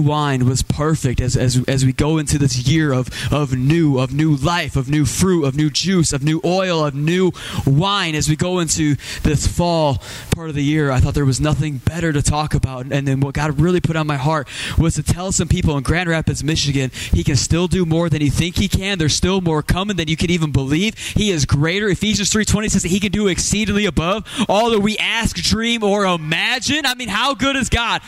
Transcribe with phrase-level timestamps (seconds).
[0.00, 4.12] wine was perfect as, as, as we go into this year of, of new, of
[4.12, 7.32] new life, of new fruit, of new juice, of new oil, of new
[7.66, 8.14] wine.
[8.14, 11.78] As we go into this fall part of the year, I thought there was nothing
[11.78, 12.86] better to talk about.
[12.90, 15.82] And then what God really put on my heart was to tell some people in
[15.82, 18.98] Grand Rapids, Michigan, He can still do more than you think He can.
[18.98, 20.96] There's still more coming than you can even believe.
[20.98, 21.88] He is greater.
[21.88, 26.04] Ephesians 3.20 says that He can do exceedingly above all that we ask, dream, or
[26.04, 26.86] imagine.
[26.86, 28.02] I mean, how good is God?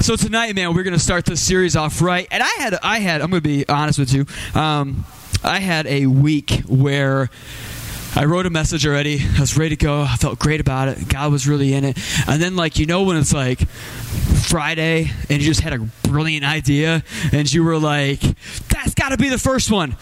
[0.00, 2.26] So tonight, man, we're going to start this series off right.
[2.30, 4.26] And I had, I had, I'm going to be honest with you.
[4.54, 5.04] Um,
[5.44, 7.28] I had a week where
[8.14, 9.20] I wrote a message already.
[9.36, 10.02] I was ready to go.
[10.02, 11.08] I felt great about it.
[11.08, 11.98] God was really in it.
[12.28, 16.44] And then, like, you know, when it's like Friday and you just had a brilliant
[16.44, 18.20] idea and you were like,
[18.68, 19.96] that's got to be the first one.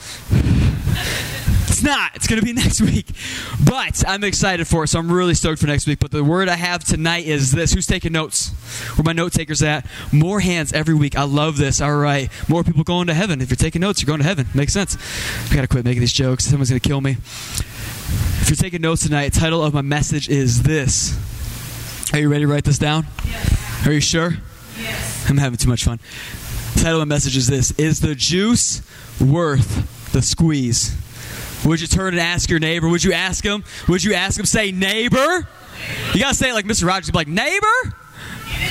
[1.80, 2.14] It's not.
[2.14, 3.06] It's going to be next week.
[3.64, 5.98] But I'm excited for it, so I'm really stoked for next week.
[5.98, 7.72] But the word I have tonight is this.
[7.72, 8.50] Who's taking notes?
[8.98, 9.86] Where my note takers at?
[10.12, 11.16] More hands every week.
[11.16, 11.80] I love this.
[11.80, 12.28] All right.
[12.50, 13.40] More people going to heaven.
[13.40, 14.46] If you're taking notes, you're going to heaven.
[14.54, 14.98] Makes sense.
[15.50, 16.44] I got to quit making these jokes.
[16.44, 17.12] Someone's going to kill me.
[17.12, 21.18] If you're taking notes tonight, title of my message is this.
[22.12, 23.06] Are you ready to write this down?
[23.24, 23.86] Yes.
[23.86, 24.34] Are you sure?
[24.78, 25.30] Yes.
[25.30, 25.98] I'm having too much fun.
[26.74, 28.82] Title of my message is this Is the juice
[29.18, 30.94] worth the squeeze?
[31.64, 32.88] Would you turn and ask your neighbor?
[32.88, 33.64] Would you ask him?
[33.88, 35.46] Would you ask him, say, neighbor?
[36.14, 36.86] You gotta say it like Mr.
[36.86, 37.66] Rogers, be like, neighbor?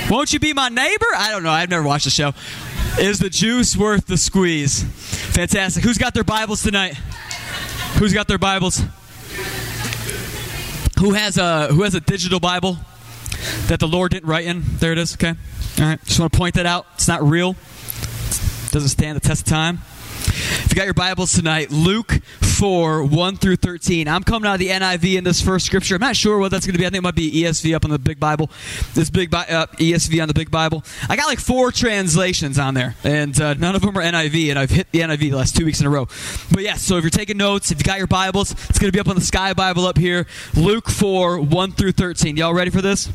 [0.09, 1.05] Won't you be my neighbor?
[1.15, 1.51] I don't know.
[1.51, 2.33] I've never watched the show.
[2.99, 4.83] Is the juice worth the squeeze?
[4.83, 5.83] Fantastic.
[5.83, 6.95] Who's got their Bibles tonight?
[7.97, 8.81] Who's got their Bibles?
[10.99, 12.77] Who has a who has a digital Bible
[13.67, 14.63] that the Lord didn't write in?
[14.79, 15.13] There it is.
[15.13, 15.29] Okay.
[15.29, 16.03] All right.
[16.03, 16.87] Just want to point that out.
[16.95, 17.55] It's not real.
[18.71, 19.79] Doesn't stand the test of time.
[20.27, 22.19] If you got your Bibles tonight, Luke
[22.59, 24.07] 4, 1 through 13.
[24.07, 25.95] I'm coming out of the NIV in this first scripture.
[25.95, 26.85] I'm not sure what that's going to be.
[26.85, 28.51] I think it might be ESV up on the big Bible.
[28.93, 30.83] This big Bi- uh, ESV on the big Bible.
[31.07, 34.59] I got like four translations on there, and uh, none of them are NIV, and
[34.59, 36.07] I've hit the NIV the last two weeks in a row.
[36.51, 38.95] But yeah, so if you're taking notes, if you got your Bibles, it's going to
[38.95, 40.27] be up on the Sky Bible up here.
[40.55, 42.35] Luke 4, 1 through 13.
[42.37, 43.09] Y'all ready for this?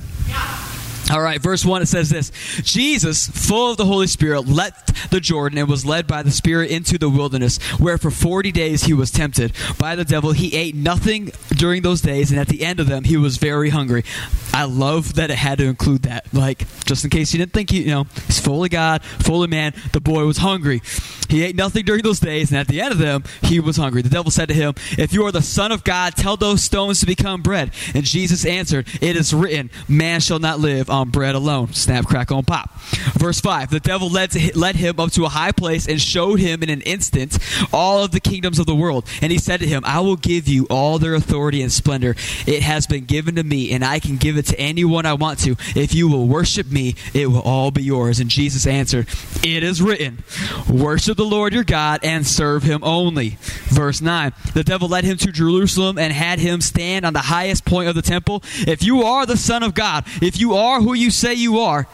[1.12, 2.30] All right, verse 1 it says this
[2.62, 6.70] Jesus, full of the Holy Spirit, left the Jordan and was led by the Spirit
[6.70, 10.32] into the wilderness, where for 40 days he was tempted by the devil.
[10.32, 13.68] He ate nothing during those days, and at the end of them, he was very
[13.68, 14.04] hungry.
[14.52, 16.32] I love that it had to include that.
[16.32, 19.74] Like, just in case you didn't think, he, you know, he's fully God, fully man,
[19.92, 20.80] the boy was hungry.
[21.28, 24.02] He ate nothing during those days, and at the end of them, he was hungry.
[24.02, 27.00] The devil said to him, If you are the Son of God, tell those stones
[27.00, 27.72] to become bread.
[27.94, 31.72] And Jesus answered, It is written, Man shall not live on bread alone.
[31.72, 32.72] Snap, crackle, and pop.
[33.14, 36.62] Verse 5 The devil led, led him up to a high place and showed him
[36.62, 37.38] in an instant
[37.72, 39.06] all of the kingdoms of the world.
[39.20, 42.14] And he said to him, I will give you all their authority and splendor.
[42.46, 45.40] It has been given to me, and I can give it to anyone I want
[45.40, 45.56] to.
[45.74, 48.20] If you will worship me, it will all be yours.
[48.20, 49.08] And Jesus answered,
[49.42, 50.22] It is written,
[50.70, 53.38] Worship the Lord your God and serve him only.
[53.66, 57.64] Verse 9 The devil led him to Jerusalem and had him stand on the highest
[57.64, 58.42] point of the temple.
[58.66, 61.86] If you are the Son of God, if you are who you say you are,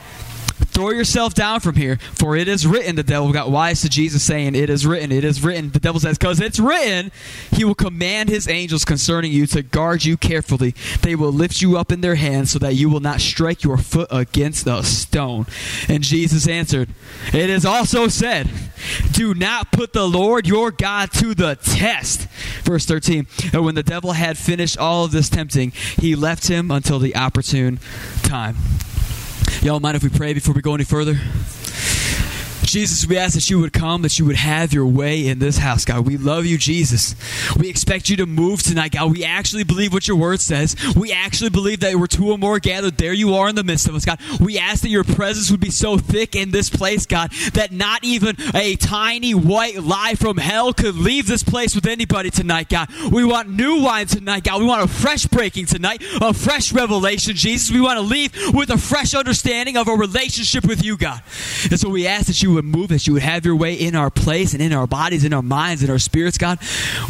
[0.80, 2.96] Throw yourself down from here, for it is written.
[2.96, 5.68] The devil got wise to Jesus, saying, It is written, it is written.
[5.68, 7.12] The devil says, Because it's written,
[7.52, 10.74] he will command his angels concerning you to guard you carefully.
[11.02, 13.76] They will lift you up in their hands so that you will not strike your
[13.76, 15.44] foot against a stone.
[15.86, 16.88] And Jesus answered,
[17.34, 18.48] It is also said,
[19.12, 22.26] Do not put the Lord your God to the test.
[22.62, 26.70] Verse 13 And when the devil had finished all of this tempting, he left him
[26.70, 27.80] until the opportune
[28.22, 28.56] time.
[29.62, 31.12] Y'all mind if we pray before we go any further?
[32.70, 35.58] Jesus, we ask that you would come, that you would have your way in this
[35.58, 36.06] house, God.
[36.06, 37.16] We love you, Jesus.
[37.58, 39.10] We expect you to move tonight, God.
[39.10, 40.76] We actually believe what your word says.
[40.94, 42.96] We actually believe that we're two or more gathered.
[42.96, 44.20] There you are in the midst of us, God.
[44.38, 48.04] We ask that your presence would be so thick in this place, God, that not
[48.04, 52.88] even a tiny white lie from hell could leave this place with anybody tonight, God.
[53.10, 54.60] We want new wine tonight, God.
[54.60, 57.72] We want a fresh breaking tonight, a fresh revelation, Jesus.
[57.72, 61.20] We want to leave with a fresh understanding of our relationship with you, God.
[61.68, 63.94] And so we ask that you would move, that you would have your way in
[63.94, 66.58] our place and in our bodies, in our minds, in our spirits, God.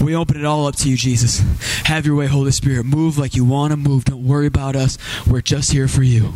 [0.01, 1.41] We open it all up to you, Jesus.
[1.85, 2.85] Have your way, Holy Spirit.
[2.85, 4.05] Move like you want to move.
[4.05, 4.99] Don't worry about us.
[5.27, 6.35] We're just here for you.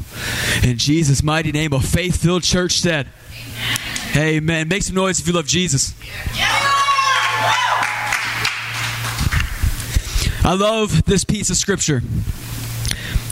[0.63, 3.09] In Jesus' mighty name, a faith filled church said,
[4.11, 4.27] Amen.
[4.37, 4.69] Amen.
[4.69, 5.95] Make some noise if you love Jesus.
[10.47, 12.03] I love this piece of scripture.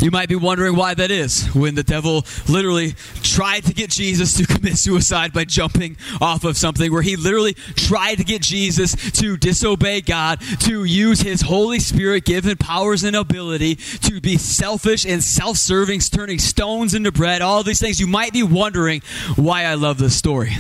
[0.03, 4.37] You might be wondering why that is when the devil literally tried to get Jesus
[4.37, 8.97] to commit suicide by jumping off of something, where he literally tried to get Jesus
[9.13, 15.07] to disobey God, to use his Holy Spirit given powers and ability to be selfish
[15.07, 18.01] and self serving, turning stones into bread, all these things.
[18.01, 19.03] You might be wondering
[19.37, 20.51] why I love this story.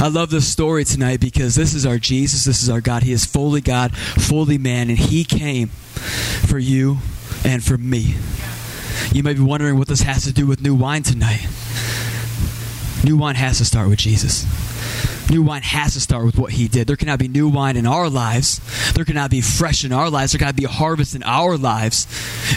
[0.00, 3.04] I love this story tonight because this is our Jesus, this is our God.
[3.04, 6.98] He is fully God, fully man, and He came for you
[7.44, 8.16] and for me.
[9.12, 11.46] You may be wondering what this has to do with new wine tonight.
[13.04, 14.46] New wine has to start with Jesus.
[15.30, 16.86] New wine has to start with what he did.
[16.86, 18.60] There cannot be new wine in our lives.
[18.92, 20.32] There cannot be fresh in our lives.
[20.32, 22.06] There cannot be a harvest in our lives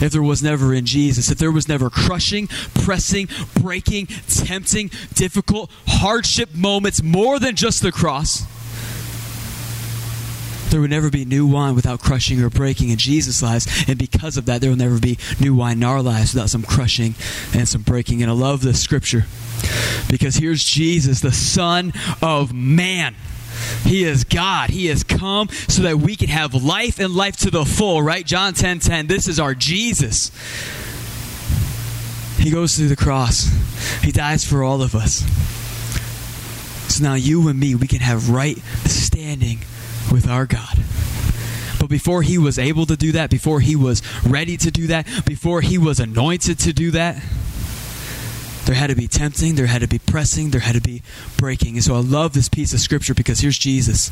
[0.01, 1.31] if there was never in Jesus.
[1.31, 3.29] If there was never crushing, pressing,
[3.59, 8.45] breaking, tempting, difficult, hardship moments more than just the cross
[10.69, 13.67] there would never be new wine without crushing or breaking in Jesus' lives.
[13.87, 16.63] And because of that, there will never be new wine in our lives without some
[16.63, 17.15] crushing
[17.53, 18.21] and some breaking.
[18.21, 19.25] And I love this scripture
[20.09, 23.15] because here's Jesus, the Son of Man.
[23.83, 24.69] He is God.
[24.69, 28.25] He has come so that we can have life and life to the full, right?
[28.25, 29.07] John 10 10.
[29.07, 30.31] This is our Jesus.
[32.37, 33.49] He goes through the cross,
[34.03, 35.23] He dies for all of us.
[36.93, 39.59] So now you and me, we can have right standing
[40.11, 40.77] with our God.
[41.79, 45.07] But before he was able to do that, before he was ready to do that,
[45.25, 47.21] before he was anointed to do that,
[48.65, 51.03] there had to be tempting, there had to be pressing, there had to be
[51.37, 51.75] breaking.
[51.75, 54.09] And so I love this piece of scripture because here's Jesus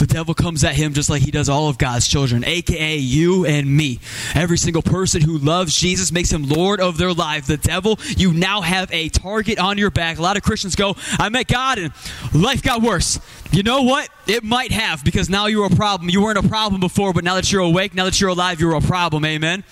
[0.00, 3.44] the devil comes at him just like he does all of God's children, aka you
[3.44, 4.00] and me.
[4.34, 7.46] Every single person who loves Jesus makes him Lord of their life.
[7.46, 10.18] The devil, you now have a target on your back.
[10.18, 11.92] A lot of Christians go, I met God and
[12.32, 13.20] life got worse.
[13.52, 14.08] You know what?
[14.26, 16.08] It might have because now you're a problem.
[16.08, 18.76] You weren't a problem before, but now that you're awake, now that you're alive, you're
[18.76, 19.24] a problem.
[19.26, 19.64] Amen.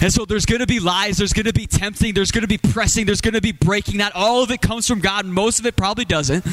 [0.00, 2.48] And so there's going to be lies, there's going to be tempting, there's going to
[2.48, 3.98] be pressing, there's going to be breaking.
[3.98, 6.46] Not all of it comes from God, most of it probably doesn't.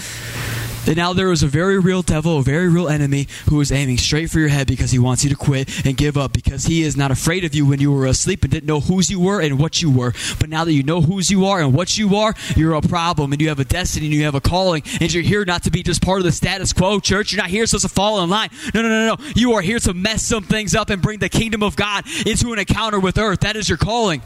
[0.88, 3.98] And now there was a very real devil, a very real enemy who is aiming
[3.98, 6.84] straight for your head because he wants you to quit and give up because he
[6.84, 9.42] is not afraid of you when you were asleep and didn't know whose you were
[9.42, 10.14] and what you were.
[10.40, 13.32] But now that you know whose you are and what you are, you're a problem
[13.34, 15.72] and you have a destiny and you have a calling and you're here not to
[15.72, 17.32] be just part of the status quo church.
[17.32, 18.50] You're not here supposed to fall in line.
[18.74, 19.26] No, no, no, no.
[19.36, 22.54] You are here to mess some things up and bring the kingdom of God into
[22.54, 23.42] an encounter with earth.
[23.42, 24.22] That is your calling.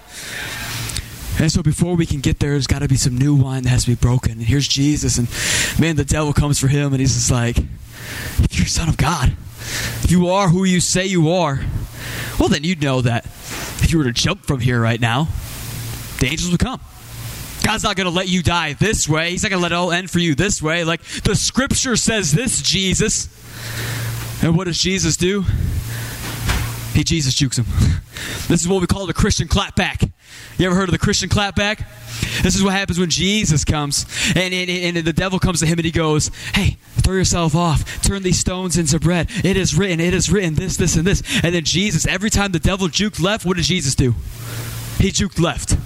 [1.39, 3.69] And so before we can get there, there's got to be some new wine that
[3.69, 4.33] has to be broken.
[4.33, 5.27] And here's Jesus, and
[5.79, 9.35] man, the devil comes for him, and he's just like, if you're son of God,
[10.03, 11.61] if you are who you say you are,
[12.39, 15.27] well, then you'd know that if you were to jump from here right now,
[16.19, 16.81] the angels would come.
[17.63, 19.31] God's not going to let you die this way.
[19.31, 20.83] He's not going to let it all end for you this way.
[20.83, 23.27] Like the scripture says this, Jesus.
[24.41, 25.45] And what does Jesus do?
[27.03, 27.65] Jesus jukes him.
[28.49, 30.11] This is what we call the Christian clapback.
[30.57, 31.85] You ever heard of the Christian clapback?
[32.41, 34.05] This is what happens when Jesus comes
[34.35, 38.01] and, and, and, the devil comes to him and he goes, Hey, throw yourself off.
[38.01, 39.29] Turn these stones into bread.
[39.43, 41.21] It is written, it is written, this, this, and this.
[41.43, 44.15] And then Jesus, every time the devil juked left, what did Jesus do?
[44.97, 45.77] He juked left.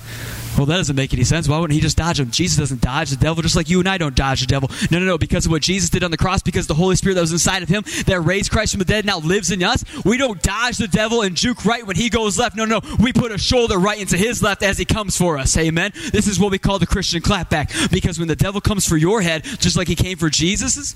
[0.58, 1.48] Well, that doesn't make any sense.
[1.48, 2.32] Why wouldn't he just dodge him?
[2.32, 4.70] Jesus doesn't dodge the devil just like you and I don't dodge the devil.
[4.92, 5.18] No, no, no.
[5.18, 7.64] Because of what Jesus did on the cross, because the Holy Spirit that was inside
[7.64, 10.78] of him that raised Christ from the dead now lives in us, we don't dodge
[10.78, 12.56] the devil and juke right when he goes left.
[12.56, 12.82] No, no.
[13.00, 15.58] We put a shoulder right into his left as he comes for us.
[15.58, 15.92] Amen.
[16.12, 17.92] This is what we call the Christian clapback.
[17.92, 20.96] Because when the devil comes for your head, just like he came for Jesus's,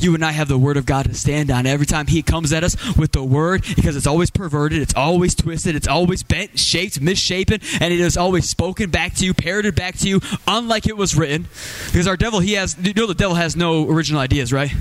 [0.00, 1.66] you and I have the Word of God to stand on.
[1.66, 5.34] Every time He comes at us with the Word, because it's always perverted, it's always
[5.34, 9.74] twisted, it's always bent, shaped, misshapen, and it is always spoken back to you, parroted
[9.74, 11.48] back to you, unlike it was written.
[11.86, 14.72] Because our devil, he has, you know, the devil has no original ideas, right?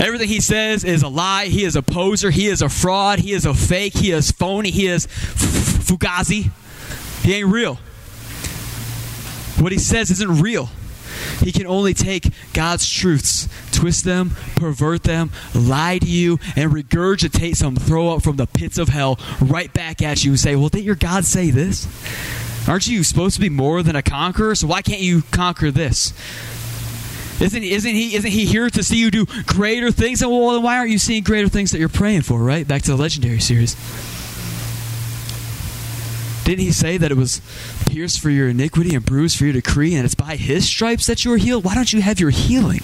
[0.00, 1.46] Everything he says is a lie.
[1.46, 2.30] He is a poser.
[2.30, 3.20] He is a fraud.
[3.20, 3.96] He is a fake.
[3.96, 4.70] He is phony.
[4.70, 6.50] He is fugazi.
[7.22, 7.76] He ain't real.
[9.58, 10.68] What he says isn't real.
[11.40, 17.56] He can only take God's truths, twist them, pervert them, lie to you, and regurgitate
[17.56, 20.68] some throw up from the pits of hell right back at you and say, Well,
[20.68, 21.86] didn't your God say this?
[22.66, 24.54] Aren't you supposed to be more than a conqueror?
[24.54, 26.12] So why can't you conquer this?
[27.40, 30.22] Isn't, isn't, he, isn't he here to see you do greater things?
[30.22, 32.66] And well, then why aren't you seeing greater things that you're praying for, right?
[32.66, 33.74] Back to the legendary series.
[36.44, 37.40] Didn't he say that it was
[37.86, 41.24] pierced for your iniquity and bruised for your decree, and it's by his stripes that
[41.24, 41.64] you are healed?
[41.64, 42.80] Why don't you have your healing?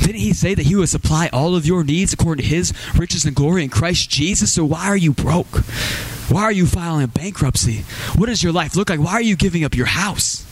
[0.00, 3.24] Didn't he say that he would supply all of your needs according to his riches
[3.24, 4.52] and glory in Christ Jesus?
[4.52, 5.62] So why are you broke?
[6.28, 7.84] Why are you filing bankruptcy?
[8.18, 9.00] What does your life look like?
[9.00, 10.42] Why are you giving up your house?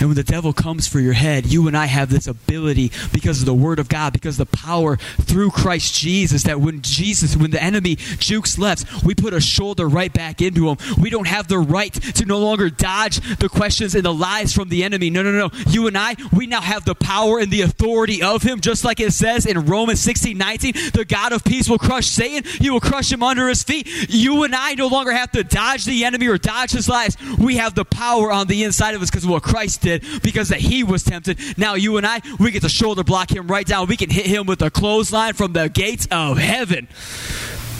[0.00, 3.40] And when the devil comes for your head, you and I have this ability because
[3.40, 7.50] of the Word of God, because the power through Christ Jesus, that when Jesus, when
[7.50, 10.76] the enemy jukes left, we put a shoulder right back into him.
[11.00, 14.68] We don't have the right to no longer dodge the questions and the lies from
[14.68, 15.10] the enemy.
[15.10, 15.50] No, no, no.
[15.68, 19.00] You and I, we now have the power and the authority of him, just like
[19.00, 20.74] it says in Romans 16 19.
[20.92, 23.88] The God of peace will crush Satan, he will crush him under his feet.
[24.08, 27.16] You and I no longer have to dodge the enemy or dodge his lies.
[27.38, 30.48] We have the power on the inside of us because of what Christ did, because
[30.48, 31.38] that he was tempted.
[31.56, 33.86] Now you and I, we get to shoulder block him right down.
[33.86, 36.88] We can hit him with a clothesline from the gates of heaven.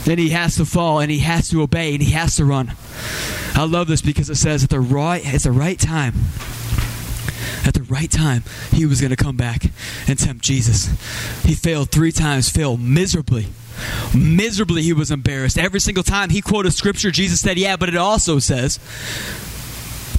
[0.04, 2.74] Then he has to fall and he has to obey and he has to run.
[3.54, 6.14] I love this because it says at the right at the right time
[7.66, 9.64] at the right time, he was going to come back
[10.06, 10.86] and tempt Jesus.
[11.44, 13.46] He failed three times, failed miserably.
[14.14, 15.58] Miserably, he was embarrassed.
[15.58, 18.78] Every single time he quoted scripture, Jesus said, Yeah, but it also says,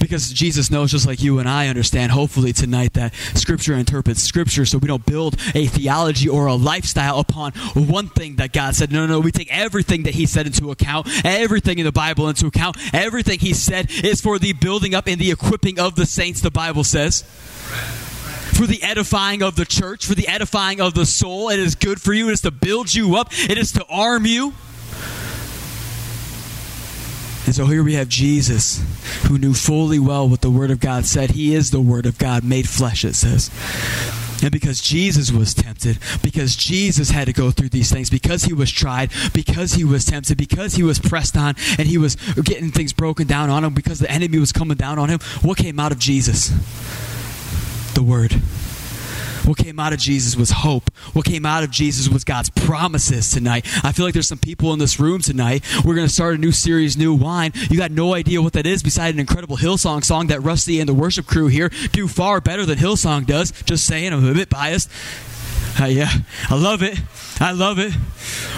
[0.06, 4.66] because Jesus knows, just like you and I understand, hopefully tonight, that Scripture interprets Scripture
[4.66, 8.92] so we don't build a theology or a lifestyle upon one thing that God said.
[8.92, 9.20] No, no, no.
[9.20, 12.78] We take everything that He said into account, everything in the Bible into account.
[12.94, 16.52] Everything He said is for the building up and the equipping of the saints, the
[16.52, 17.24] Bible says
[18.56, 21.50] for the edifying of the church, for the edifying of the soul.
[21.50, 22.30] It is good for you.
[22.30, 23.30] It is to build you up.
[23.34, 24.54] It is to arm you.
[27.56, 28.84] So here we have Jesus,
[29.30, 31.32] who knew fully well what the Word of God said.
[31.32, 33.50] He is the Word of God made flesh, it says.
[34.44, 38.52] And because Jesus was tempted, because Jesus had to go through these things, because he
[38.52, 42.72] was tried, because he was tempted, because he was pressed on, and he was getting
[42.72, 45.80] things broken down on him, because the enemy was coming down on him, what came
[45.80, 46.50] out of Jesus?
[47.94, 48.36] The Word.
[49.46, 50.90] What came out of Jesus was hope.
[51.14, 53.66] What came out of Jesus was God's promises tonight.
[53.84, 55.64] I feel like there's some people in this room tonight.
[55.86, 57.52] We're going to start a new series, New Wine.
[57.70, 60.90] You got no idea what that is beside an incredible Hillsong song that Rusty and
[60.90, 63.52] the worship crew here do far better than Hillsong does.
[63.64, 64.90] Just saying, I'm a bit biased.
[65.80, 66.10] Uh, yeah,
[66.50, 66.98] I love it.
[67.40, 67.94] I love it.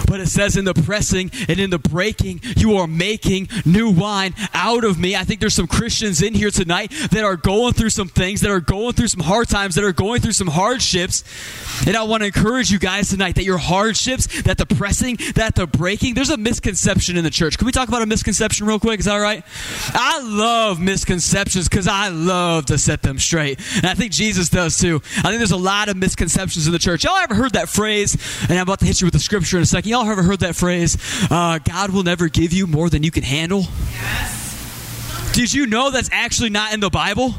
[0.06, 4.34] But it says in the pressing and in the breaking, you are making new wine
[4.54, 5.16] out of me.
[5.16, 8.50] I think there's some Christians in here tonight that are going through some things, that
[8.50, 11.24] are going through some hard times, that are going through some hardships.
[11.86, 15.54] And I want to encourage you guys tonight that your hardships, that the pressing, that
[15.54, 17.58] the breaking, there's a misconception in the church.
[17.58, 19.00] Can we talk about a misconception real quick?
[19.00, 19.44] Is that all right?
[19.92, 23.60] I love misconceptions because I love to set them straight.
[23.76, 25.02] And I think Jesus does too.
[25.18, 27.04] I think there's a lot of misconceptions in the church.
[27.04, 28.16] Y'all ever heard that phrase?
[28.48, 29.90] And I'm about to hit you with the scripture in a second.
[29.90, 30.98] Y'all ever heard that phrase?
[31.30, 33.60] Uh, God will never give you more than you can handle.
[33.92, 35.32] Yes.
[35.32, 37.34] Did you know that's actually not in the Bible?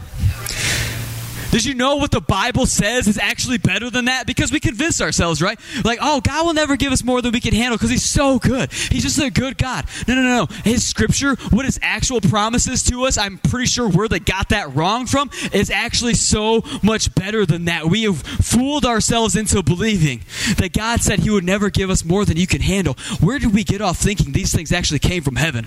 [1.52, 4.28] Did you know what the Bible says is actually better than that?
[4.28, 5.60] Because we convince ourselves, right?
[5.84, 8.38] Like, oh, God will never give us more than we can handle because He's so
[8.38, 8.72] good.
[8.72, 9.86] He's just a good God.
[10.08, 10.48] No, no, no.
[10.64, 14.76] His scripture, what His actual promises to us, I'm pretty sure where they got that
[14.76, 17.86] wrong from, is actually so much better than that.
[17.86, 20.22] We have fooled ourselves into believing
[20.58, 22.96] that God said He would never give us more than you can handle.
[23.20, 25.66] Where did we get off thinking these things actually came from heaven?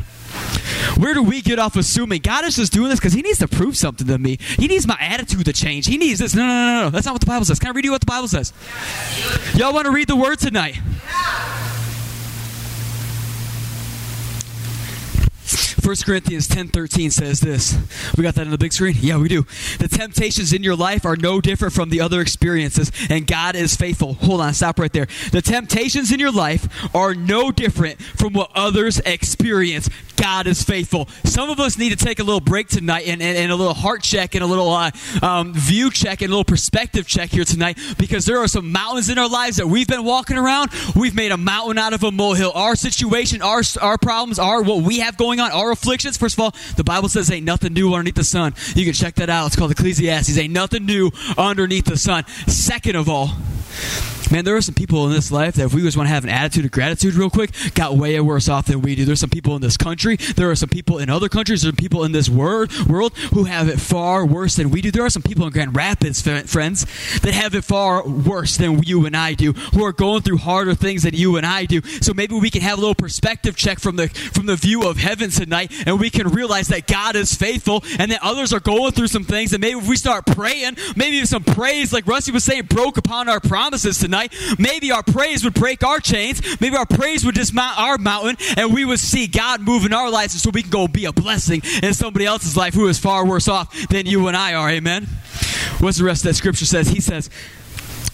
[0.97, 3.49] Where do we get off assuming God is just doing this because He needs to
[3.49, 4.39] prove something to me?
[4.59, 5.72] He needs my attitude to change.
[5.81, 6.35] He needs this.
[6.35, 6.91] No, no, no, no.
[6.91, 7.59] That's not what the Bible says.
[7.59, 8.53] Can I read you what the Bible says?
[9.55, 10.79] Y'all want to read the word tonight?
[15.83, 17.77] 1 Corinthians 10:13 says this.
[18.17, 18.97] We got that on the big screen?
[19.01, 19.45] Yeah, we do.
[19.79, 23.75] The temptations in your life are no different from the other experiences, and God is
[23.75, 24.15] faithful.
[24.15, 25.09] Hold on, stop right there.
[25.33, 29.89] The temptations in your life are no different from what others experience.
[30.23, 31.09] God is faithful.
[31.25, 33.75] Some of us need to take a little break tonight and, and, and a little
[33.75, 37.43] heart check and a little uh, um, view check and a little perspective check here
[37.43, 40.71] tonight because there are some mountains in our lives that we've been walking around.
[40.95, 42.53] We've made a mountain out of a molehill.
[42.55, 46.17] Our situation, our, our problems, are what we have going on, our afflictions.
[46.17, 48.55] First of all, the Bible says ain't nothing new underneath the sun.
[48.75, 49.47] You can check that out.
[49.47, 50.37] It's called Ecclesiastes.
[50.39, 52.27] Ain't nothing new underneath the sun.
[52.47, 53.31] Second of all,
[54.33, 56.25] Man, there are some people in this life that if we just want to have
[56.25, 59.05] an attitude of gratitude real quick, got way worse off than we do.
[59.05, 60.17] There's some people in this country.
[60.17, 61.61] There are some people in other countries.
[61.61, 64.91] There are people in this world, world who have it far worse than we do.
[64.91, 66.87] There are some people in Grand Rapids, friends,
[67.21, 70.75] that have it far worse than you and I do, who are going through harder
[70.75, 71.83] things than you and I do.
[72.01, 74.97] So maybe we can have a little perspective check from the from the view of
[74.97, 78.93] heaven tonight, and we can realize that God is faithful, and that others are going
[78.93, 79.53] through some things.
[79.53, 83.29] And maybe if we start praying, maybe some praise, like Rusty was saying, broke upon
[83.29, 86.61] our promises tonight tonight, maybe our praise would break our chains.
[86.61, 90.11] Maybe our praise would dismount our mountain and we would see God move in our
[90.11, 93.27] lives so we can go be a blessing in somebody else's life who is far
[93.27, 94.71] worse off than you and I are.
[94.71, 95.07] Amen.
[95.79, 96.89] What's the rest of that scripture says?
[96.89, 97.31] He says,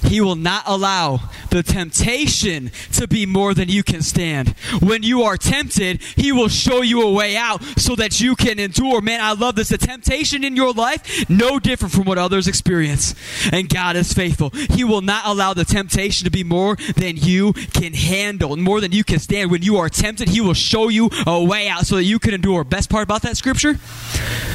[0.08, 4.50] He will not allow the temptation to be more than you can stand.
[4.80, 8.58] When you are tempted, He will show you a way out so that you can
[8.58, 9.00] endure.
[9.00, 9.68] Man, I love this.
[9.68, 13.14] The temptation in your life, no different from what others experience.
[13.52, 14.50] And God is faithful.
[14.50, 18.92] He will not allow the temptation to be more than you can handle, more than
[18.92, 19.50] you can stand.
[19.50, 22.34] When you are tempted, He will show you a way out so that you can
[22.34, 22.64] endure.
[22.64, 23.76] Best part about that scripture?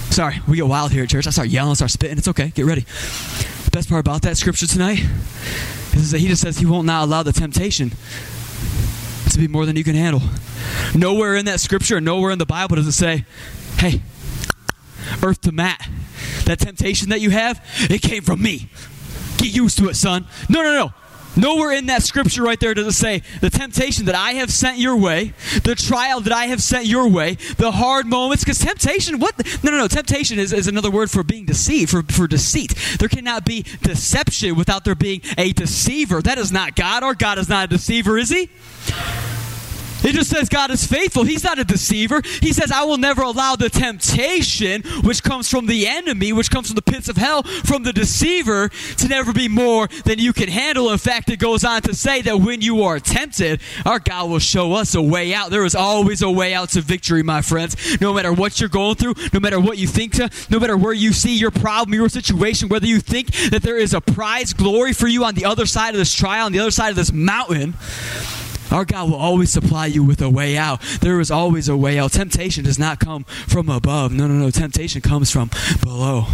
[0.09, 1.27] Sorry, we get wild here at church.
[1.27, 2.17] I start yelling, I start spitting.
[2.17, 2.49] It's okay.
[2.49, 2.85] Get ready
[3.73, 5.03] best part about that scripture tonight
[5.93, 7.91] is that he just says he won't not allow the temptation
[9.31, 10.21] to be more than you can handle.
[10.93, 13.25] Nowhere in that scripture, nowhere in the Bible does it say,
[13.79, 14.03] hey,
[15.23, 15.89] earth to Matt.
[16.45, 18.69] That temptation that you have, it came from me.
[19.37, 20.27] Get used to it, son.
[20.49, 20.93] No, no, no.
[21.35, 24.77] Nowhere in that scripture right there does it say the temptation that I have sent
[24.77, 28.43] your way, the trial that I have sent your way, the hard moments.
[28.43, 29.35] Because temptation, what?
[29.63, 29.87] No, no, no.
[29.87, 32.75] Temptation is, is another word for being deceived, for, for deceit.
[32.99, 36.21] There cannot be deception without there being a deceiver.
[36.21, 37.03] That is not God.
[37.03, 38.49] Our God is not a deceiver, is he?
[40.03, 41.23] It just says God is faithful.
[41.23, 42.21] He's not a deceiver.
[42.41, 46.67] He says, I will never allow the temptation which comes from the enemy, which comes
[46.67, 50.49] from the pits of hell, from the deceiver, to never be more than you can
[50.49, 50.89] handle.
[50.89, 54.39] In fact, it goes on to say that when you are tempted, our God will
[54.39, 55.51] show us a way out.
[55.51, 57.75] There is always a way out to victory, my friends.
[58.01, 60.93] No matter what you're going through, no matter what you think, to, no matter where
[60.93, 64.93] you see your problem, your situation, whether you think that there is a prize glory
[64.93, 67.11] for you on the other side of this trial, on the other side of this
[67.11, 67.73] mountain,
[68.73, 70.81] our God will always supply you with a way out.
[71.01, 72.11] There is always a way out.
[72.13, 74.11] Temptation does not come from above.
[74.11, 74.49] No, no, no.
[74.49, 75.51] Temptation comes from
[75.81, 76.25] below.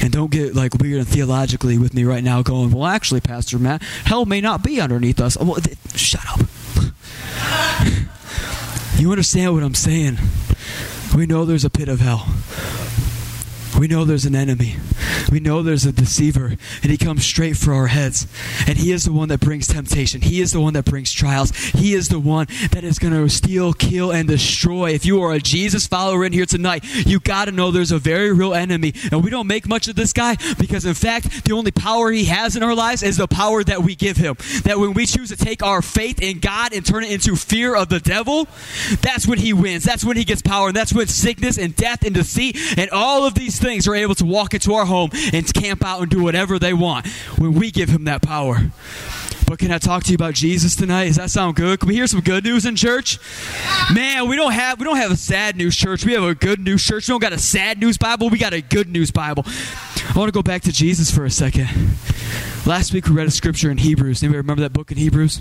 [0.00, 3.58] And don't get like weird and theologically with me right now going, well, actually, Pastor
[3.58, 5.36] Matt, hell may not be underneath us.
[5.36, 6.40] Well, th- shut up.
[8.98, 10.18] you understand what I'm saying?
[11.16, 12.26] We know there's a pit of hell.
[13.78, 14.76] We know there's an enemy.
[15.30, 18.26] We know there's a deceiver, and he comes straight for our heads.
[18.68, 20.20] And he is the one that brings temptation.
[20.20, 21.50] He is the one that brings trials.
[21.50, 24.90] He is the one that is going to steal, kill, and destroy.
[24.90, 27.98] If you are a Jesus follower in here tonight, you got to know there's a
[27.98, 28.94] very real enemy.
[29.10, 32.26] And we don't make much of this guy because, in fact, the only power he
[32.26, 34.36] has in our lives is the power that we give him.
[34.64, 37.74] That when we choose to take our faith in God and turn it into fear
[37.74, 38.46] of the devil,
[39.00, 39.84] that's when he wins.
[39.84, 40.68] That's when he gets power.
[40.68, 44.14] And that's when sickness and death and deceit and all of these things are able
[44.14, 47.06] to walk into our home and camp out and do whatever they want
[47.38, 48.58] when we give him that power.
[49.46, 51.06] But can I talk to you about Jesus tonight?
[51.06, 51.80] Does that sound good?
[51.80, 53.18] Can we hear some good news in church?
[53.92, 56.04] Man, we don't have we don't have a sad news church.
[56.04, 57.08] We have a good news church.
[57.08, 58.28] We don't got a sad news Bible.
[58.28, 59.44] We got a good news Bible.
[59.46, 61.68] I want to go back to Jesus for a second.
[62.66, 64.22] Last week we read a scripture in Hebrews.
[64.22, 65.40] Anybody remember that book in Hebrews?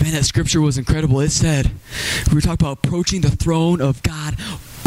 [0.00, 1.20] Man, that scripture was incredible.
[1.20, 1.70] It said,
[2.28, 4.36] we were talking about approaching the throne of God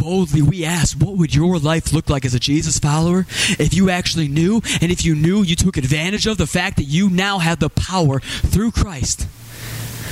[0.05, 3.25] boldly, we ask, what would your life look like as a Jesus follower
[3.57, 6.83] if you actually knew, and if you knew, you took advantage of the fact that
[6.83, 9.27] you now have the power through Christ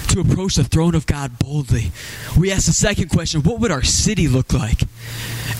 [0.08, 1.91] to approach the throne of God boldly.
[2.36, 4.82] We ask the second question what would our city look like?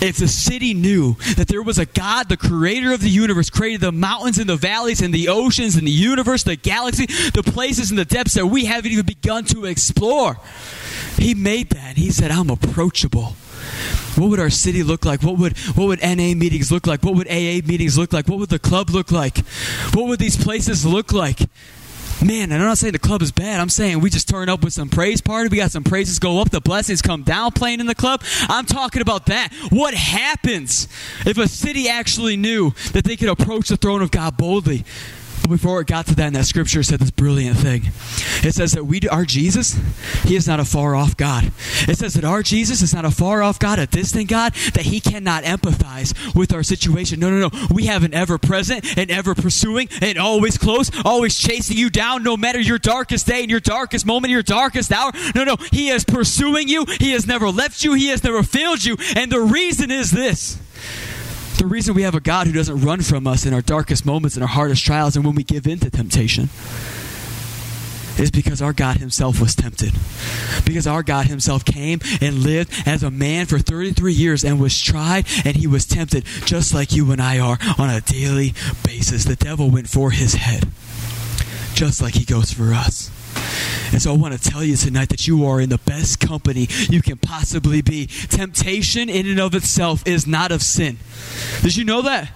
[0.02, 3.82] If the city knew that there was a God, the creator of the universe, created
[3.82, 7.90] the mountains and the valleys and the oceans and the universe, the galaxy, the places
[7.90, 10.38] and the depths that we haven't even begun to explore.
[11.18, 11.96] He made that.
[11.96, 13.36] He said, I'm approachable.
[14.16, 15.22] What would our city look like?
[15.22, 17.02] What would what would NA meetings look like?
[17.02, 18.28] What would AA meetings look like?
[18.28, 19.38] What would the club look like?
[19.92, 21.40] What would these places look like?
[22.24, 23.60] Man, and I'm not saying the club is bad.
[23.60, 25.48] I'm saying we just turn up with some praise party.
[25.48, 28.22] We got some praises go up, the blessings come down playing in the club.
[28.48, 29.52] I'm talking about that.
[29.70, 30.88] What happens
[31.26, 34.84] if a city actually knew that they could approach the throne of God boldly?
[35.44, 37.82] But before it got to that, in that scripture said this brilliant thing.
[38.42, 39.78] It says that we, our Jesus,
[40.22, 41.52] He is not a far off God.
[41.86, 44.86] It says that our Jesus is not a far off God, a distant God, that
[44.86, 47.20] He cannot empathize with our situation.
[47.20, 47.66] No, no, no.
[47.70, 52.22] We have an ever present and ever pursuing and always close, always chasing you down,
[52.22, 55.12] no matter your darkest day and your darkest moment, your darkest hour.
[55.34, 55.56] No, no.
[55.72, 56.86] He is pursuing you.
[56.98, 57.92] He has never left you.
[57.92, 58.96] He has never failed you.
[59.14, 60.58] And the reason is this
[61.58, 64.36] the reason we have a God who doesn't run from us in our darkest moments
[64.36, 66.48] and our hardest trials and when we give in to temptation
[68.18, 69.92] is because our God Himself was tempted.
[70.64, 74.80] Because our God Himself came and lived as a man for 33 years and was
[74.80, 79.24] tried and He was tempted, just like you and I are on a daily basis.
[79.24, 80.68] The devil went for His head,
[81.74, 83.10] just like He goes for us.
[83.92, 86.66] And so I want to tell you tonight that you are in the best company
[86.90, 88.06] you can possibly be.
[88.06, 90.98] Temptation in and of itself is not of sin.
[91.62, 92.30] Did you know that?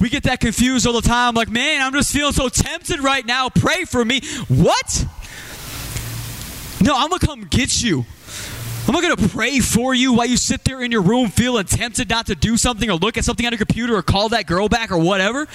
[0.00, 1.34] We get that confused all the time.
[1.34, 3.48] Like, man, I'm just feeling so tempted right now.
[3.48, 4.20] Pray for me.
[4.48, 5.06] What?
[6.82, 8.04] No, I'm going to come get you.
[8.88, 11.64] Am I going to pray for you while you sit there in your room feeling
[11.64, 14.46] tempted not to do something or look at something on your computer or call that
[14.46, 15.46] girl back or whatever?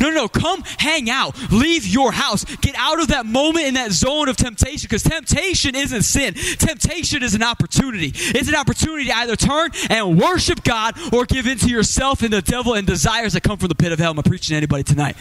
[0.00, 0.28] No, no, no.
[0.28, 1.36] Come hang out.
[1.52, 2.44] Leave your house.
[2.56, 6.34] Get out of that moment in that zone of temptation because temptation isn't sin.
[6.34, 8.10] Temptation is an opportunity.
[8.12, 12.32] It's an opportunity to either turn and worship God or give in to yourself and
[12.32, 14.10] the devil and desires that come from the pit of hell.
[14.10, 15.14] Am I preaching to anybody tonight?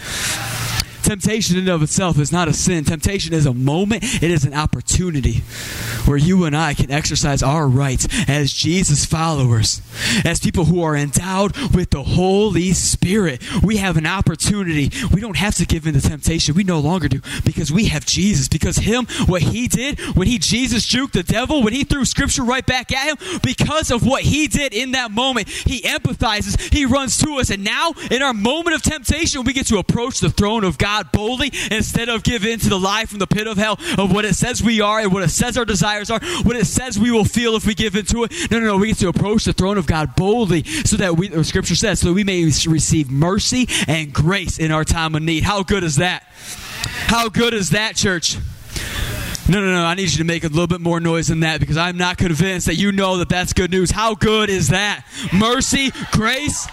[1.03, 2.85] Temptation in and of itself is not a sin.
[2.85, 5.43] Temptation is a moment, it is an opportunity
[6.05, 9.81] where you and I can exercise our rights as Jesus followers,
[10.25, 13.41] as people who are endowed with the Holy Spirit.
[13.61, 14.91] We have an opportunity.
[15.13, 16.55] We don't have to give in to temptation.
[16.55, 18.47] We no longer do because we have Jesus.
[18.47, 22.43] Because Him, what He did when He Jesus juked the devil, when He threw Scripture
[22.43, 26.85] right back at Him, because of what He did in that moment, He empathizes, He
[26.85, 27.49] runs to us.
[27.49, 30.92] And now, in our moment of temptation, we get to approach the throne of God
[30.93, 34.13] God boldly instead of give in to the lie from the pit of hell of
[34.13, 36.99] what it says we are and what it says our desires are, what it says
[36.99, 38.31] we will feel if we give into it.
[38.51, 38.77] No, no, no.
[38.77, 42.13] We get to approach the throne of God boldly so that we, scripture says, so
[42.13, 45.41] we may receive mercy and grace in our time of need.
[45.41, 46.27] How good is that?
[47.07, 48.37] How good is that, church?
[49.49, 49.83] No, no, no.
[49.83, 52.19] I need you to make a little bit more noise than that because I'm not
[52.19, 53.89] convinced that you know that that's good news.
[53.89, 55.05] How good is that?
[55.33, 56.67] Mercy, grace,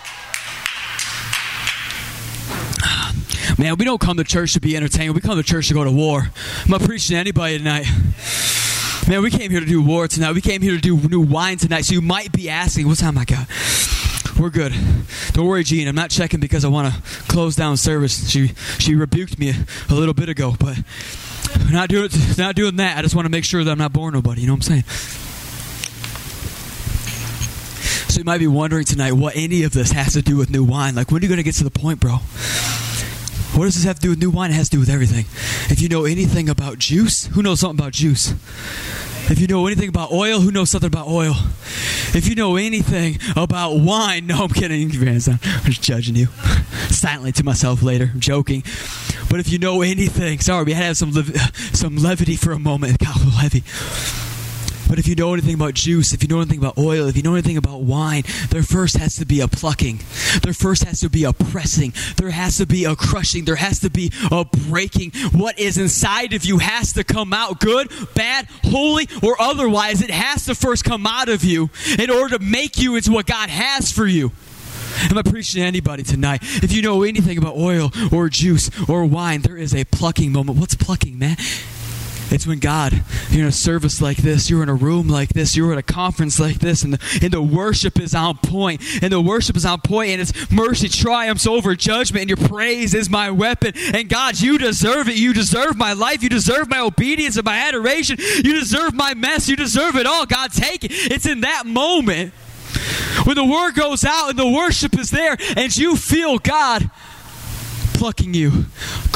[3.59, 5.15] Man, we don't come to church to be entertained.
[5.15, 6.31] We come to church to go to war.
[6.65, 7.87] I'm not preaching to anybody tonight.
[9.09, 10.33] Man, we came here to do war tonight.
[10.33, 11.83] We came here to do new wine tonight.
[11.83, 13.49] So you might be asking, what time I got?
[14.39, 14.73] We're good.
[15.33, 15.87] Don't worry, Gene.
[15.87, 18.31] I'm not checking because I want to close down service.
[18.31, 20.79] She she rebuked me a, little bit ago, but
[21.71, 22.09] not doing
[22.39, 22.97] not doing that.
[22.97, 24.41] I just want to make sure that I'm not boring nobody.
[24.41, 24.85] You know what I'm saying?
[28.09, 30.65] So you might be wondering tonight what any of this has to do with new
[30.65, 30.95] wine.
[30.95, 32.19] Like, when are you going to get to the point, bro?
[33.61, 34.51] What does this have to do with new wine?
[34.51, 35.27] It has to do with everything.
[35.71, 38.31] If you know anything about juice, who knows something about juice?
[39.31, 41.35] If you know anything about oil, who knows something about oil?
[42.15, 44.91] If you know anything about wine, no, I'm kidding.
[45.07, 46.27] I'm just judging you
[46.89, 48.09] silently to myself later.
[48.15, 48.63] I'm joking.
[49.29, 51.13] But if you know anything, sorry, we had to have some,
[51.75, 53.03] some levity for a moment.
[53.19, 53.63] Little heavy.
[54.91, 57.23] But if you know anything about juice, if you know anything about oil, if you
[57.23, 60.01] know anything about wine, there first has to be a plucking.
[60.43, 61.95] There first has to be a pressing.
[62.17, 63.45] There has to be a crushing.
[63.45, 65.13] There has to be a breaking.
[65.31, 70.03] What is inside of you has to come out good, bad, holy, or otherwise.
[70.03, 73.27] It has to first come out of you in order to make you into what
[73.27, 74.33] God has for you.
[75.09, 76.41] Am I preaching to anybody tonight?
[76.43, 80.59] If you know anything about oil or juice or wine, there is a plucking moment.
[80.59, 81.37] What's plucking, man?
[82.33, 85.57] It's when God, you're in a service like this, you're in a room like this,
[85.57, 89.13] you're at a conference like this, and the, and the worship is on point, and
[89.13, 93.11] the worship is on point, and it's mercy triumphs over judgment, and your praise is
[93.11, 93.73] my weapon.
[93.95, 95.17] And God, you deserve it.
[95.17, 96.23] You deserve my life.
[96.23, 98.17] You deserve my obedience and my adoration.
[98.19, 99.49] You deserve my mess.
[99.49, 100.27] You deserve it all.
[100.27, 100.93] God, take it.
[100.93, 102.33] It's in that moment
[103.25, 106.91] when the word goes out and the worship is there, and you feel God
[107.95, 108.65] plucking you,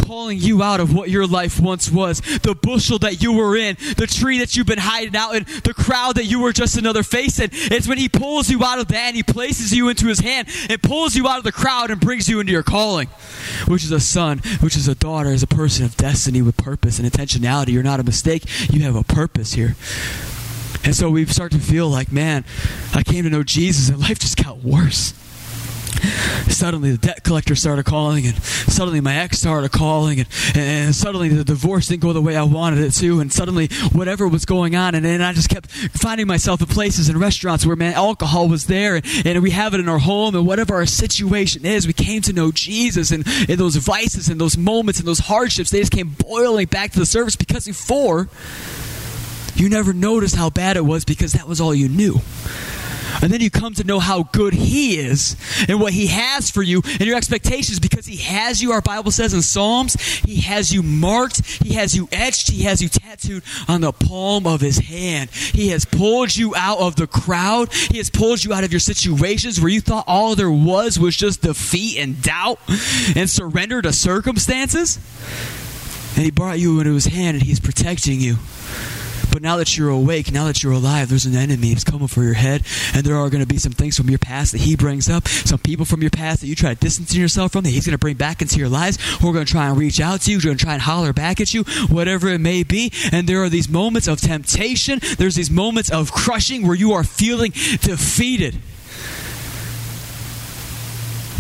[0.07, 3.77] calling you out of what your life once was, the bushel that you were in,
[3.97, 7.03] the tree that you've been hiding out in, the crowd that you were just another
[7.03, 7.51] face in.
[7.53, 10.49] It's when He pulls you out of that and He places you into His hand
[10.69, 13.09] and pulls you out of the crowd and brings you into your calling,
[13.67, 16.99] which is a son, which is a daughter, as a person of destiny with purpose
[16.99, 17.69] and intentionality.
[17.69, 19.77] You're not a mistake, you have a purpose here.
[20.85, 22.45] And so we start to feel like, man,
[22.95, 25.15] I came to know Jesus and life just got worse
[26.49, 31.29] suddenly the debt collector started calling, and suddenly my ex started calling, and, and suddenly
[31.29, 34.75] the divorce didn't go the way I wanted it to, and suddenly whatever was going
[34.75, 38.49] on, and then I just kept finding myself in places and restaurants where man alcohol
[38.49, 41.87] was there, and, and we have it in our home, and whatever our situation is,
[41.87, 45.71] we came to know Jesus, and, and those vices and those moments and those hardships,
[45.71, 48.29] they just came boiling back to the surface because before
[49.57, 52.21] you never noticed how bad it was because that was all you knew.
[53.23, 55.37] And then you come to know how good He is
[55.69, 59.11] and what He has for you and your expectations because He has you, our Bible
[59.11, 63.43] says in Psalms, He has you marked, He has you etched, He has you tattooed
[63.69, 65.31] on the palm of His hand.
[65.31, 68.81] He has pulled you out of the crowd, He has pulled you out of your
[68.81, 72.59] situations where you thought all there was was just defeat and doubt
[73.17, 74.99] and surrender to circumstances.
[76.17, 78.37] And He brought you into His hand and He's protecting you.
[79.33, 82.23] But now that you're awake, now that you're alive, there's an enemy that's coming for
[82.23, 82.63] your head,
[82.95, 85.27] and there are going to be some things from your past that he brings up,
[85.29, 87.95] some people from your past that you try to distance yourself from that he's going
[87.95, 90.31] to bring back into your lives, who are going to try and reach out to
[90.31, 92.93] you, who are going to try and holler back at you, whatever it may be.
[93.13, 97.05] And there are these moments of temptation, there's these moments of crushing where you are
[97.05, 98.57] feeling defeated.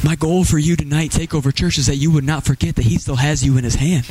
[0.04, 2.98] My goal for you tonight, Takeover Church, is that you would not forget that He
[2.98, 4.06] still has you in His hand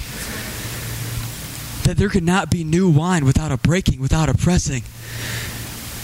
[1.83, 4.83] that there could not be new wine without a breaking, without a pressing.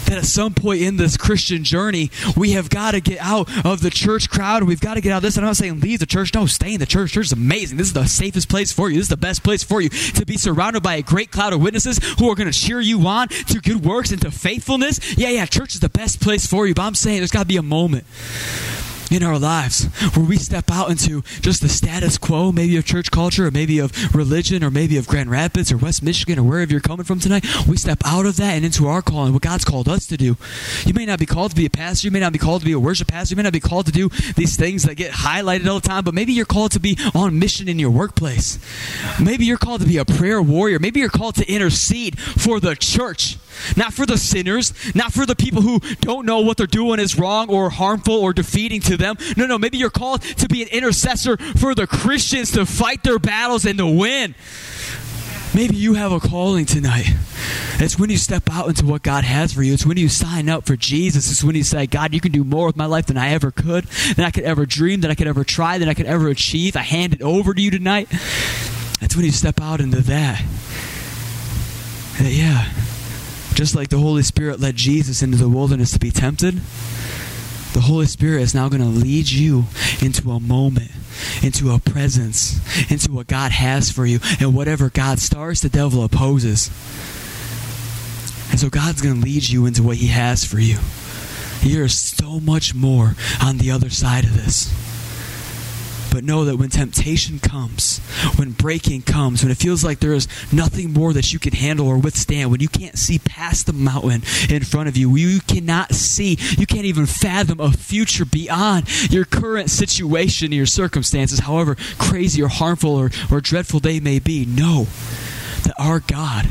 [0.05, 3.81] that at some point in this Christian journey, we have got to get out of
[3.81, 4.63] the church crowd.
[4.63, 5.37] We've got to get out of this.
[5.37, 6.33] And I'm not saying leave the church.
[6.33, 7.11] No, stay in the church.
[7.11, 7.77] Church is amazing.
[7.77, 8.95] This is the safest place for you.
[8.95, 11.61] This is the best place for you to be surrounded by a great cloud of
[11.61, 15.15] witnesses who are going to cheer you on to good works and to faithfulness.
[15.17, 16.73] Yeah, yeah, church is the best place for you.
[16.73, 18.05] But I'm saying there's got to be a moment
[19.09, 23.11] in our lives where we step out into just the status quo, maybe of church
[23.11, 26.71] culture, or maybe of religion, or maybe of Grand Rapids or West Michigan, or wherever
[26.71, 27.45] you're coming from tonight.
[27.67, 30.37] We step out of that and into our calling, what God's called us to do.
[30.85, 32.65] You may not be called to be a pastor, you may not be called to
[32.65, 35.11] be a worship pastor, you may not be called to do these things that get
[35.11, 38.59] highlighted all the time, but maybe you're called to be on mission in your workplace.
[39.19, 40.79] Maybe you're called to be a prayer warrior.
[40.79, 43.37] Maybe you're called to intercede for the church.
[43.75, 47.17] Not for the sinners, not for the people who don't know what they're doing is
[47.17, 49.17] wrong or harmful or defeating to them.
[49.37, 53.19] No, no, maybe you're called to be an intercessor for the Christians to fight their
[53.19, 54.35] battles and to win.
[55.53, 57.07] Maybe you have a calling tonight.
[57.79, 59.73] It's when you step out into what God has for you.
[59.73, 61.31] It's when you sign up for Jesus.
[61.31, 63.49] It's when you say, God, you can do more with my life than I ever
[63.49, 66.27] could, than I could ever dream, than I could ever try, than I could ever
[66.27, 66.75] achieve.
[66.75, 68.09] I hand it over to you tonight.
[68.99, 70.43] That's when you step out into that.
[72.21, 72.69] yeah.
[73.59, 76.61] Just like the Holy Spirit led Jesus into the wilderness to be tempted,
[77.73, 79.65] the Holy Spirit is now going to lead you
[80.01, 80.91] into a moment,
[81.43, 82.57] into a presence,
[82.89, 84.21] into what God has for you.
[84.39, 86.67] And whatever God starts, the devil opposes.
[88.49, 90.77] And so God's going to lead you into what He has for you.
[91.61, 94.73] There is so much more on the other side of this.
[96.11, 97.99] But know that when temptation comes,
[98.35, 101.87] when breaking comes, when it feels like there is nothing more that you can handle
[101.87, 105.93] or withstand, when you can't see past the mountain in front of you, you cannot
[105.93, 112.41] see, you can't even fathom a future beyond your current situation, your circumstances, however crazy
[112.41, 114.87] or harmful or, or dreadful they may be, know
[115.63, 116.49] that our God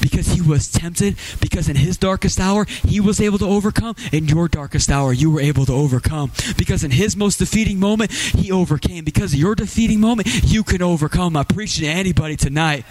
[0.00, 3.94] because he was tempted, because in his darkest hour, he was able to overcome.
[4.12, 6.32] In your darkest hour, you were able to overcome.
[6.56, 9.04] Because in his most defeating moment, he overcame.
[9.04, 11.36] Because your defeating moment, you can overcome.
[11.36, 12.84] I preach to anybody tonight.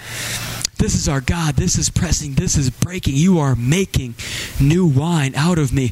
[0.77, 1.55] This is our God.
[1.55, 2.35] This is pressing.
[2.35, 3.15] This is breaking.
[3.15, 4.15] You are making
[4.61, 5.91] new wine out of me.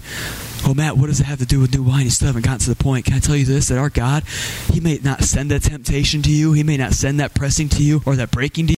[0.66, 2.06] Oh, Matt, what does it have to do with new wine?
[2.06, 3.06] You still haven't gotten to the point.
[3.06, 3.68] Can I tell you this?
[3.68, 4.24] That our God,
[4.72, 6.54] He may not send that temptation to you.
[6.54, 8.76] He may not send that pressing to you or that breaking to you.